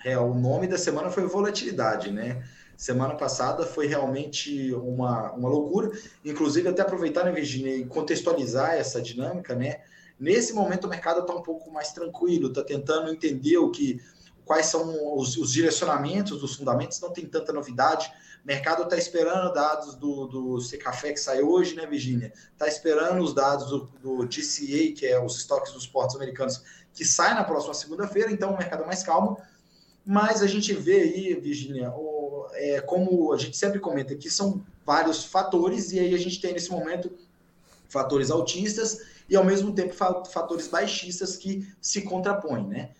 É, 0.04 0.18
o 0.18 0.34
nome 0.34 0.66
da 0.66 0.76
semana 0.76 1.08
foi 1.08 1.24
volatilidade, 1.24 2.10
né? 2.10 2.42
Semana 2.82 3.14
passada 3.14 3.64
foi 3.64 3.86
realmente 3.86 4.74
uma, 4.74 5.30
uma 5.34 5.48
loucura. 5.48 5.92
Inclusive, 6.24 6.68
até 6.68 6.82
aproveitar, 6.82 7.22
né, 7.22 7.30
Virginia, 7.30 7.76
e 7.76 7.86
contextualizar 7.86 8.74
essa 8.74 9.00
dinâmica, 9.00 9.54
né? 9.54 9.82
Nesse 10.18 10.52
momento 10.52 10.86
o 10.86 10.90
mercado 10.90 11.20
está 11.20 11.32
um 11.32 11.42
pouco 11.42 11.70
mais 11.70 11.92
tranquilo, 11.92 12.48
está 12.48 12.60
tentando 12.64 13.08
entender 13.12 13.56
o 13.56 13.70
que, 13.70 14.00
quais 14.44 14.66
são 14.66 15.16
os, 15.16 15.36
os 15.36 15.52
direcionamentos 15.52 16.40
dos 16.40 16.56
fundamentos, 16.56 17.00
não 17.00 17.12
tem 17.12 17.24
tanta 17.24 17.52
novidade. 17.52 18.12
O 18.42 18.48
mercado 18.48 18.82
está 18.82 18.96
esperando 18.96 19.52
dados 19.52 19.94
do, 19.94 20.26
do 20.26 20.60
Secafé 20.60 21.12
que 21.12 21.20
sai 21.20 21.40
hoje, 21.40 21.76
né, 21.76 21.86
Virginia? 21.86 22.32
Está 22.52 22.66
esperando 22.66 23.22
os 23.22 23.32
dados 23.32 23.70
do, 23.70 23.88
do 24.02 24.26
GCA, 24.26 24.92
que 24.92 25.06
é 25.06 25.24
os 25.24 25.36
estoques 25.36 25.72
dos 25.72 25.86
portos 25.86 26.16
americanos, 26.16 26.60
que 26.92 27.04
sai 27.04 27.32
na 27.32 27.44
próxima 27.44 27.74
segunda-feira, 27.74 28.32
então 28.32 28.52
o 28.52 28.58
mercado 28.58 28.82
é 28.82 28.86
mais 28.86 29.04
calmo. 29.04 29.38
Mas 30.04 30.42
a 30.42 30.48
gente 30.48 30.74
vê 30.74 31.00
aí, 31.02 31.34
Virginia, 31.34 31.92
o, 31.92 32.11
é, 32.52 32.80
como 32.80 33.32
a 33.32 33.38
gente 33.38 33.56
sempre 33.56 33.78
comenta, 33.78 34.14
que 34.14 34.30
são 34.30 34.64
vários 34.84 35.24
fatores, 35.24 35.92
e 35.92 35.98
aí 35.98 36.14
a 36.14 36.18
gente 36.18 36.40
tem 36.40 36.52
nesse 36.52 36.70
momento 36.70 37.10
fatores 37.88 38.30
altistas 38.30 38.98
e 39.28 39.36
ao 39.36 39.44
mesmo 39.44 39.74
tempo 39.74 39.94
fatores 39.94 40.68
baixistas 40.68 41.36
que 41.36 41.66
se 41.80 42.02
contrapõem, 42.02 42.66
né? 42.66 42.90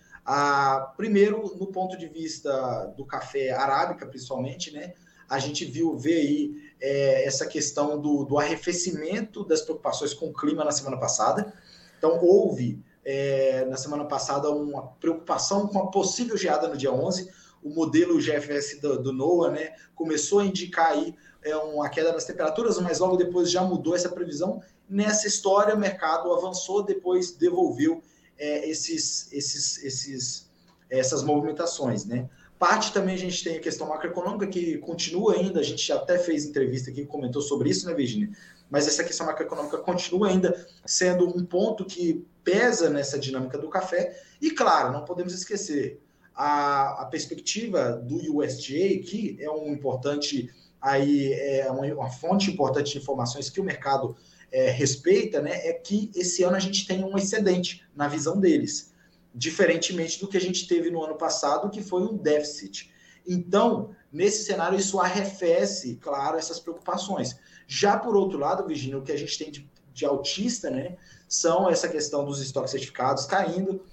Primeiro, 0.95 1.55
no 1.59 1.67
ponto 1.67 1.97
de 1.97 2.07
vista 2.07 2.93
do 2.95 3.05
café 3.05 3.51
arábica, 3.51 4.05
principalmente, 4.05 4.71
né? 4.71 4.93
A 5.27 5.39
gente 5.39 5.65
viu 5.65 5.97
ver 5.97 6.15
aí 6.15 6.71
é, 6.79 7.25
essa 7.25 7.45
questão 7.45 7.99
do, 7.99 8.23
do 8.23 8.37
arrefecimento 8.37 9.43
das 9.43 9.61
preocupações 9.61 10.13
com 10.13 10.27
o 10.27 10.33
clima 10.33 10.63
na 10.63 10.71
semana 10.71 10.97
passada. 10.97 11.53
Então, 11.97 12.19
houve 12.21 12.83
é, 13.03 13.65
na 13.65 13.77
semana 13.77 14.05
passada 14.05 14.49
uma 14.49 14.87
preocupação 14.99 15.67
com 15.67 15.79
a 15.79 15.87
possível 15.87 16.37
geada 16.37 16.67
no 16.67 16.77
dia 16.77 16.91
11. 16.91 17.29
O 17.63 17.69
modelo 17.69 18.19
GFS 18.19 18.79
do, 18.81 19.01
do 19.01 19.13
NOAA 19.13 19.51
né, 19.51 19.75
começou 19.95 20.39
a 20.39 20.45
indicar 20.45 20.91
aí 20.91 21.15
é, 21.43 21.55
uma 21.55 21.89
queda 21.89 22.11
nas 22.11 22.25
temperaturas, 22.25 22.79
mas 22.79 22.99
logo 22.99 23.17
depois 23.17 23.49
já 23.49 23.63
mudou 23.63 23.95
essa 23.95 24.09
previsão 24.09 24.61
Nessa 24.89 25.27
história, 25.27 25.75
o 25.75 25.79
mercado 25.79 26.31
avançou, 26.33 26.83
depois 26.83 27.31
devolveu 27.31 28.01
é, 28.37 28.69
esses, 28.69 29.31
esses, 29.31 29.83
esses, 29.83 30.51
essas 30.89 31.23
movimentações, 31.23 32.05
né? 32.05 32.29
Parte 32.59 32.93
também 32.93 33.15
a 33.15 33.17
gente 33.17 33.43
tem 33.43 33.57
a 33.57 33.59
questão 33.59 33.87
macroeconômica 33.87 34.47
que 34.47 34.77
continua 34.77 35.33
ainda, 35.33 35.59
a 35.59 35.63
gente 35.63 35.91
até 35.91 36.17
fez 36.17 36.45
entrevista 36.45 36.91
aqui, 36.91 37.05
comentou 37.05 37.41
sobre 37.41 37.69
isso, 37.69 37.87
né, 37.87 37.93
Virginia? 37.93 38.29
Mas 38.69 38.87
essa 38.87 39.03
questão 39.03 39.25
macroeconômica 39.25 39.77
continua 39.79 40.29
ainda 40.29 40.65
sendo 40.85 41.27
um 41.27 41.43
ponto 41.45 41.85
que 41.85 42.25
pesa 42.43 42.89
nessa 42.89 43.17
dinâmica 43.17 43.57
do 43.57 43.69
café. 43.69 44.21
E, 44.39 44.51
claro, 44.51 44.93
não 44.93 45.03
podemos 45.03 45.33
esquecer, 45.33 45.99
a, 46.35 47.03
a 47.03 47.05
perspectiva 47.05 47.93
do 47.93 48.37
USDA, 48.37 48.99
que 49.05 49.37
é 49.39 49.49
um 49.49 49.71
importante, 49.71 50.49
aí, 50.81 51.33
é 51.33 51.69
uma, 51.71 51.85
uma 51.93 52.09
fonte 52.09 52.51
importante 52.51 52.91
de 52.91 52.97
informações 52.97 53.49
que 53.49 53.61
o 53.61 53.63
mercado 53.63 54.15
é, 54.51 54.69
respeita, 54.69 55.41
né, 55.41 55.67
é 55.67 55.73
que 55.73 56.11
esse 56.15 56.43
ano 56.43 56.55
a 56.55 56.59
gente 56.59 56.85
tem 56.85 57.03
um 57.03 57.17
excedente 57.17 57.83
na 57.95 58.07
visão 58.07 58.39
deles, 58.39 58.93
diferentemente 59.33 60.19
do 60.19 60.27
que 60.27 60.37
a 60.37 60.41
gente 60.41 60.67
teve 60.67 60.91
no 60.91 61.03
ano 61.03 61.15
passado, 61.15 61.69
que 61.71 61.81
foi 61.81 62.03
um 62.03 62.15
déficit. 62.15 62.93
Então, 63.27 63.95
nesse 64.11 64.43
cenário, 64.43 64.77
isso 64.77 64.99
arrefece, 64.99 65.95
claro, 65.95 66.37
essas 66.37 66.59
preocupações. 66.59 67.35
Já 67.67 67.97
por 67.97 68.15
outro 68.15 68.37
lado, 68.37 68.67
Virginia, 68.67 68.97
o 68.97 69.01
que 69.01 69.11
a 69.11 69.17
gente 69.17 69.37
tem 69.37 69.49
de, 69.49 69.67
de 69.91 70.05
autista, 70.05 70.69
né, 70.69 70.97
são 71.27 71.67
essa 71.69 71.89
questão 71.89 72.23
dos 72.23 72.39
estoques 72.39 72.71
certificados 72.71 73.25
caindo, 73.25 73.83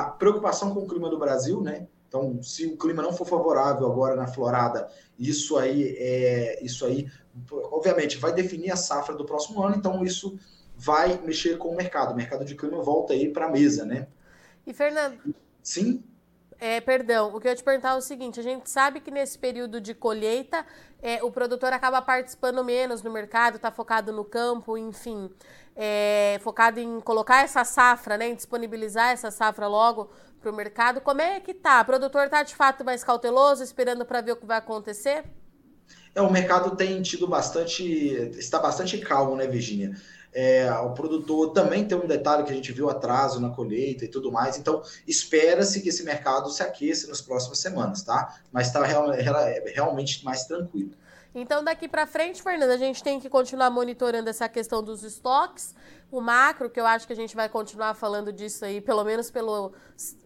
a 0.00 0.04
preocupação 0.04 0.74
com 0.74 0.80
o 0.80 0.86
clima 0.86 1.08
do 1.10 1.18
Brasil, 1.18 1.60
né, 1.60 1.86
então, 2.08 2.42
se 2.42 2.66
o 2.66 2.76
clima 2.76 3.02
não 3.02 3.12
for 3.12 3.26
favorável 3.26 3.86
agora 3.90 4.14
na 4.14 4.26
florada, 4.26 4.86
isso 5.18 5.56
aí 5.56 5.96
é 5.98 6.62
isso 6.62 6.84
aí 6.84 7.08
obviamente, 7.50 8.18
vai 8.18 8.32
definir 8.32 8.70
a 8.70 8.76
safra 8.76 9.14
do 9.14 9.24
próximo 9.24 9.62
ano, 9.62 9.76
então 9.76 10.04
isso 10.04 10.38
vai 10.76 11.20
mexer 11.22 11.56
com 11.58 11.68
o 11.68 11.76
mercado. 11.76 12.12
O 12.12 12.16
mercado 12.16 12.44
de 12.44 12.54
clima 12.54 12.82
volta 12.82 13.12
aí 13.12 13.32
para 13.32 13.46
a 13.46 13.50
mesa, 13.50 13.84
né? 13.84 14.08
E, 14.66 14.72
Fernando. 14.72 15.18
Sim. 15.62 16.02
É, 16.64 16.80
perdão, 16.80 17.34
o 17.34 17.40
que 17.40 17.48
eu 17.48 17.50
ia 17.50 17.56
te 17.56 17.64
perguntar 17.64 17.88
é 17.88 17.96
o 17.96 18.00
seguinte: 18.00 18.38
a 18.38 18.42
gente 18.42 18.70
sabe 18.70 19.00
que 19.00 19.10
nesse 19.10 19.36
período 19.36 19.80
de 19.80 19.94
colheita 19.94 20.64
é, 21.02 21.20
o 21.24 21.28
produtor 21.28 21.72
acaba 21.72 22.00
participando 22.00 22.62
menos 22.62 23.02
no 23.02 23.10
mercado, 23.10 23.56
está 23.56 23.72
focado 23.72 24.12
no 24.12 24.24
campo, 24.24 24.78
enfim, 24.78 25.28
é, 25.74 26.38
focado 26.40 26.78
em 26.78 27.00
colocar 27.00 27.42
essa 27.42 27.64
safra, 27.64 28.16
né, 28.16 28.28
em 28.28 28.36
disponibilizar 28.36 29.10
essa 29.10 29.28
safra 29.32 29.66
logo 29.66 30.08
para 30.40 30.52
o 30.52 30.54
mercado. 30.54 31.00
Como 31.00 31.20
é 31.20 31.40
que 31.40 31.52
tá? 31.52 31.80
O 31.80 31.84
produtor 31.84 32.26
está 32.26 32.44
de 32.44 32.54
fato 32.54 32.84
mais 32.84 33.02
cauteloso, 33.02 33.64
esperando 33.64 34.06
para 34.06 34.20
ver 34.20 34.30
o 34.30 34.36
que 34.36 34.46
vai 34.46 34.58
acontecer? 34.58 35.24
É, 36.14 36.22
o 36.22 36.30
mercado 36.30 36.76
tem 36.76 37.02
tido 37.02 37.26
bastante, 37.26 37.82
está 38.38 38.60
bastante 38.60 38.98
calmo, 38.98 39.34
né, 39.34 39.48
Virginia? 39.48 39.96
É, 40.34 40.70
o 40.72 40.94
produtor 40.94 41.50
também 41.50 41.86
tem 41.86 41.96
um 41.96 42.06
detalhe 42.06 42.44
que 42.44 42.52
a 42.52 42.54
gente 42.54 42.72
viu 42.72 42.88
atraso 42.88 43.38
na 43.38 43.50
colheita 43.50 44.04
e 44.04 44.08
tudo 44.08 44.32
mais, 44.32 44.56
então 44.56 44.82
espera-se 45.06 45.82
que 45.82 45.90
esse 45.90 46.02
mercado 46.04 46.48
se 46.50 46.62
aqueça 46.62 47.06
nas 47.08 47.20
próximas 47.20 47.58
semanas, 47.58 48.02
tá? 48.02 48.38
Mas 48.50 48.68
está 48.68 48.82
real, 48.82 49.10
realmente 49.74 50.24
mais 50.24 50.46
tranquilo. 50.46 50.92
Então, 51.34 51.64
daqui 51.64 51.88
para 51.88 52.06
frente, 52.06 52.42
Fernanda, 52.42 52.74
a 52.74 52.78
gente 52.78 53.02
tem 53.02 53.18
que 53.18 53.28
continuar 53.28 53.70
monitorando 53.70 54.28
essa 54.28 54.48
questão 54.48 54.82
dos 54.82 55.02
estoques, 55.02 55.74
o 56.10 56.20
macro, 56.20 56.68
que 56.68 56.78
eu 56.78 56.86
acho 56.86 57.06
que 57.06 57.12
a 57.12 57.16
gente 57.16 57.34
vai 57.34 57.48
continuar 57.48 57.94
falando 57.94 58.30
disso 58.30 58.64
aí, 58.66 58.82
pelo 58.82 59.02
menos 59.02 59.30
pelo 59.30 59.72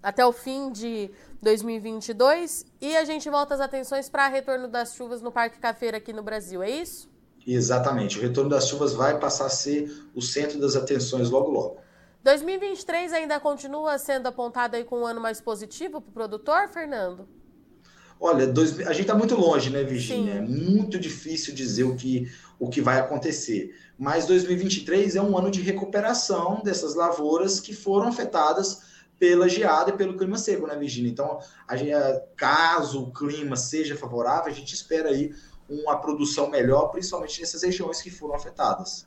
até 0.03 0.27
o 0.27 0.33
fim 0.33 0.73
de 0.73 1.09
2022, 1.41 2.67
e 2.81 2.97
a 2.97 3.05
gente 3.05 3.31
volta 3.31 3.55
as 3.55 3.61
atenções 3.61 4.09
para 4.09 4.27
retorno 4.27 4.67
das 4.67 4.97
chuvas 4.97 5.23
no 5.23 5.31
Parque 5.31 5.59
Cafeira 5.61 5.99
aqui 5.99 6.13
no 6.13 6.25
Brasil, 6.25 6.61
é 6.61 6.71
isso? 6.71 7.09
Exatamente. 7.47 8.19
O 8.19 8.23
retorno 8.23 8.51
das 8.51 8.67
chuvas 8.69 8.93
vai 8.93 9.19
passar 9.21 9.47
a 9.47 9.51
ser 9.51 9.91
o 10.15 10.21
centro 10.21 10.59
das 10.59 10.75
atenções 10.75 11.31
logo 11.31 11.51
logo. 11.51 11.79
2023 12.25 13.13
ainda 13.13 13.39
continua 13.39 13.97
sendo 13.99 14.27
apontado 14.27 14.75
aí 14.75 14.83
com 14.83 15.03
um 15.03 15.07
ano 15.07 15.21
mais 15.21 15.41
positivo 15.41 16.01
para 16.01 16.11
o 16.11 16.13
produtor, 16.13 16.69
Fernando? 16.69 17.29
Olha, 18.19 18.47
dois, 18.47 18.81
a 18.81 18.93
gente 18.93 19.03
está 19.03 19.15
muito 19.15 19.37
longe, 19.37 19.71
né, 19.71 19.85
Virginia? 19.85 20.33
Sim. 20.33 20.39
É 20.39 20.41
muito 20.41 20.99
difícil 20.99 21.55
dizer 21.55 21.85
o 21.85 21.95
que, 21.95 22.29
o 22.59 22.69
que 22.69 22.81
vai 22.81 22.99
acontecer. 22.99 23.77
Mas 23.97 24.27
2023 24.27 25.15
é 25.15 25.23
um 25.23 25.39
ano 25.39 25.51
de 25.51 25.61
recuperação 25.61 26.61
dessas 26.65 26.95
lavouras 26.95 27.61
que 27.61 27.75
foram 27.75 28.09
afetadas 28.09 28.83
pela 29.19 29.49
geada 29.49 29.91
e 29.91 29.97
pelo 29.97 30.17
clima 30.17 30.37
seco, 30.37 30.67
né, 30.67 30.77
Virginia? 30.77 31.11
Então, 31.11 31.39
a 31.69 31.77
gente, 31.77 31.93
caso 32.37 33.05
o 33.05 33.13
clima 33.13 33.55
seja 33.57 33.97
favorável, 33.97 34.51
a 34.51 34.55
gente 34.55 34.75
espera 34.75 35.11
aí 35.11 35.33
uma 35.69 35.97
produção 36.01 36.49
melhor, 36.49 36.89
principalmente 36.89 37.41
nessas 37.41 37.63
regiões 37.63 38.01
que 38.01 38.11
foram 38.11 38.35
afetadas. 38.35 39.07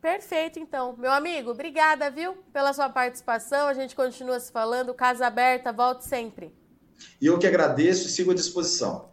Perfeito, 0.00 0.58
então. 0.58 0.94
Meu 0.96 1.12
amigo, 1.12 1.50
obrigada, 1.50 2.10
viu, 2.10 2.34
pela 2.52 2.72
sua 2.72 2.88
participação. 2.88 3.68
A 3.68 3.74
gente 3.74 3.94
continua 3.94 4.40
se 4.40 4.50
falando. 4.50 4.94
Casa 4.94 5.26
aberta, 5.26 5.72
volte 5.72 6.04
sempre. 6.04 6.54
E 7.20 7.26
eu 7.26 7.38
que 7.38 7.46
agradeço 7.46 8.06
e 8.06 8.10
sigo 8.10 8.30
à 8.30 8.34
disposição. 8.34 9.10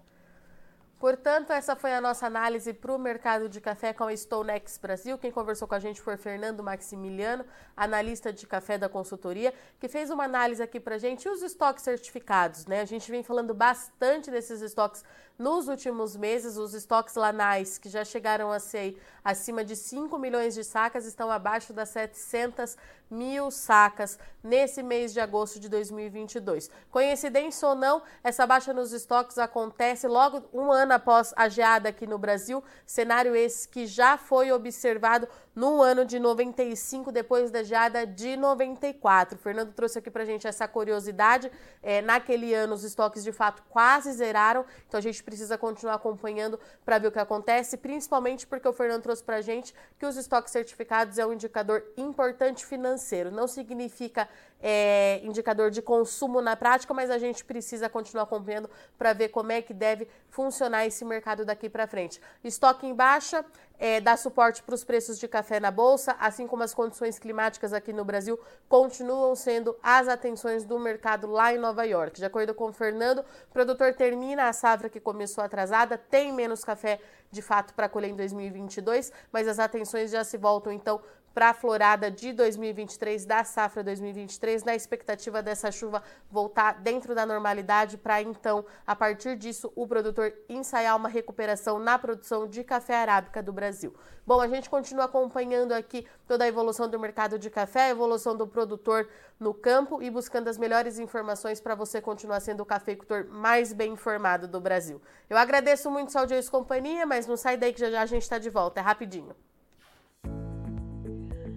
Portanto, 1.00 1.54
essa 1.54 1.75
foi 1.75 1.94
a 1.94 2.01
nossa 2.01 2.25
análise 2.25 2.74
para 2.74 2.92
o 2.92 2.98
mercado 2.98 3.48
de 3.48 3.62
café 3.62 3.94
com 3.94 4.06
a 4.06 4.13
Stonex 4.13 4.80
Brasil. 4.80 5.16
Quem 5.16 5.32
conversou 5.32 5.68
com 5.68 5.75
a 5.75 5.80
gente 5.80 6.01
foi 6.01 6.18
Fernando 6.18 6.63
Maximiliano, 6.63 7.46
analista 7.75 8.34
de 8.34 8.48
café 8.48 8.80
da 8.80 8.89
consultoria, 8.89 9.54
que 9.80 9.88
fez 9.88 10.10
uma 10.10 10.24
análise 10.24 10.63
aqui 10.63 10.80
para 10.80 10.96
a 10.96 10.98
gente 10.98 11.25
e 11.25 11.30
os 11.30 11.44
estoques 11.44 11.84
certificados. 11.84 12.66
Né? 12.66 12.82
A 12.82 12.86
gente 12.86 13.12
vem 13.12 13.22
falando 13.22 13.54
bastante 13.54 14.32
desses 14.32 14.60
estoques 14.62 15.04
nos 15.38 15.67
últimos 15.67 16.15
meses. 16.15 16.58
Os 16.58 16.74
estoques 16.74 17.15
lanais, 17.15 17.77
que 17.77 17.89
já 17.89 18.03
chegaram 18.03 18.51
a 18.51 18.60
ser 18.60 19.01
acima 19.24 19.63
de 19.63 19.75
5 19.75 20.17
milhões 20.17 20.53
de 20.53 20.63
sacas, 20.63 21.06
estão 21.06 21.29
abaixo 21.29 21.74
das 21.74 21.89
700 21.89 22.77
mil 23.10 23.50
sacas 23.50 24.20
nesse 24.44 24.84
mês 24.84 25.13
de 25.13 25.20
agosto 25.20 25.60
de 25.60 25.70
2022. 25.70 26.70
Coincidência 26.91 27.67
ou 27.67 27.75
não, 27.75 28.01
essa 28.24 28.46
baixa 28.46 28.74
nos 28.74 28.91
estoques 28.91 29.38
acontece 29.38 30.08
logo 30.08 30.44
um 30.53 30.72
ano 30.72 30.94
após 30.94 31.34
a 31.36 31.48
geada 31.50 31.89
aqui 31.89 32.06
no 32.06 32.17
Brasil, 32.17 32.63
cenário 32.86 33.36
esse 33.36 33.67
que 33.67 33.86
já 33.86 34.17
foi 34.17 34.51
observado 34.51 35.27
no 35.56 35.82
ano 35.82 36.06
de 36.06 36.20
95, 36.20 37.12
depois 37.12 37.50
da 37.50 37.63
geada 37.63 38.06
de 38.06 38.38
94. 38.38 39.38
O 39.38 39.41
Fernando 39.41 39.74
trouxe 39.74 39.98
aqui 39.98 40.12
para 40.12 40.24
gente 40.24 40.48
essa 40.48 40.67
curiosidade. 40.67 41.51
É, 41.82 42.00
naquele 42.00 42.53
ano, 42.53 42.75
os 42.75 42.84
estoques 42.84 43.24
de 43.24 43.32
fato 43.32 43.63
quase 43.70 44.12
zeraram, 44.12 44.63
então 44.88 45.00
a 45.00 45.01
gente 45.01 45.24
precisa 45.27 45.57
continuar 45.57 45.96
acompanhando 45.96 46.57
para 46.86 46.98
ver 46.98 47.10
o 47.10 47.12
que 47.12 47.19
acontece, 47.19 47.75
principalmente 47.75 48.48
porque 48.48 48.65
o 48.65 48.72
Fernando 48.72 49.03
trouxe 49.03 49.22
para 49.22 49.41
gente 49.41 49.75
que 50.00 50.05
os 50.05 50.15
estoques 50.15 50.53
certificados 50.53 51.17
é 51.17 51.25
um 51.25 51.34
indicador 51.34 51.84
importante 51.98 52.65
financeiro. 52.65 53.29
Não 53.29 53.46
significa 53.46 54.29
é, 54.62 55.19
indicador 55.25 55.69
de 55.69 55.81
consumo 55.81 56.41
na 56.41 56.55
prática, 56.55 56.93
mas 56.93 57.12
a 57.12 57.17
gente 57.17 57.43
precisa 57.43 57.89
continuar 57.89 58.24
acompanhando 58.24 58.69
para 58.98 59.12
ver 59.12 59.27
como 59.27 59.51
é 59.51 59.62
que 59.62 59.74
deve 59.74 60.07
funcionar 60.29 60.86
esse 60.86 61.03
mercado 61.03 61.43
daqui 61.43 61.69
para 61.69 61.86
frente. 61.88 62.22
Estoque 62.41 62.88
em 62.88 62.96
baixa, 62.96 63.43
é, 63.79 64.01
dá 64.01 64.17
suporte 64.17 64.63
para 64.63 64.75
os 64.75 64.84
preços 64.84 65.19
de 65.19 65.27
café 65.27 65.60
na 65.60 65.69
bolsa, 65.69 66.15
assim 66.19 66.48
como 66.48 66.63
as 66.63 66.74
condições 66.74 67.19
climáticas 67.19 67.74
aqui 67.74 67.93
no 67.93 68.03
Brasil 68.03 68.39
continuam 68.67 69.36
sendo 69.36 69.75
as 69.81 70.07
atenções 70.07 70.63
do 70.63 70.79
mercado 70.79 71.27
lá 71.27 71.53
em 71.53 71.57
Nova 71.57 71.86
York. 71.86 72.17
De 72.17 72.25
acordo 72.25 72.53
com 72.53 72.65
o 72.65 72.74
Fernando, 72.74 73.19
o 73.19 73.53
produtor 73.53 73.93
termina 73.93 74.48
a 74.48 74.53
safra 74.53 74.89
que 74.89 75.00
começou 75.00 75.43
atrasada, 75.43 75.98
tem 75.98 76.34
menos 76.34 76.63
café 76.63 77.00
de 77.31 77.41
fato 77.41 77.74
para 77.74 77.89
colher 77.89 78.10
em 78.10 78.15
2022, 78.15 79.12
mas 79.31 79.48
as 79.48 79.60
atenções 79.60 80.12
já 80.12 80.24
se 80.24 80.38
voltam 80.38 80.72
então 80.72 81.01
para 81.38 81.50
a 81.50 81.53
florada 81.53 82.10
de 82.10 82.34
2023, 82.34 83.24
da 83.24 83.44
safra 83.44 83.84
2023, 83.84 84.63
na 84.63 84.74
expectativa 84.74 85.39
dessa 85.39 85.72
chuva 85.72 86.01
voltar 86.32 86.82
dentro 86.82 87.13
da 87.13 87.27
normalidade, 87.27 87.96
para 87.96 88.20
então, 88.24 88.65
a 88.88 88.96
partir 88.96 89.38
disso, 89.38 89.72
o 89.75 89.86
produtor 89.86 90.34
ensaiar 90.50 90.96
uma 90.96 91.08
recuperação 91.08 91.77
na 91.77 92.00
produção 92.00 92.48
de 92.48 92.63
café 92.63 92.96
arábica 92.96 93.44
do 93.44 93.53
Brasil. 93.53 93.94
Bom, 94.25 94.41
a 94.41 94.48
gente 94.48 94.67
continua 94.67 95.06
acompanhando 95.06 95.74
aqui 95.74 96.08
toda 96.27 96.44
a 96.44 96.48
evolução 96.48 96.89
do 96.89 97.00
mercado 97.00 97.38
de 97.38 97.51
café, 97.51 97.82
a 97.82 97.89
evolução 97.89 98.36
do 98.36 98.48
produtor 98.48 99.08
no 99.39 99.53
campo 99.53 100.01
e 100.01 100.10
buscando 100.10 100.48
as 100.48 100.58
melhores 100.58 100.98
informações 100.98 101.62
para 101.62 101.75
você 101.75 102.01
continuar 102.01 102.39
sendo 102.39 102.62
o 102.62 102.65
cafeicultor 102.65 103.27
mais 103.29 103.72
bem 103.74 103.94
informado 103.94 104.48
do 104.48 104.60
Brasil. 104.60 105.00
Eu 105.29 105.38
agradeço 105.38 105.91
muito 105.91 106.12
sua 106.12 106.22
audiência 106.22 106.50
e 106.50 106.51
companhia, 106.51 107.06
mas 107.06 107.27
não 107.27 107.38
sai 107.38 107.58
daí 107.58 107.74
que 107.74 107.79
já 107.79 107.91
já 107.91 108.01
a 108.01 108.08
gente 108.08 108.24
está 108.24 108.39
de 108.39 108.50
volta, 108.50 108.79
é 108.79 108.84
rapidinho. 108.84 109.36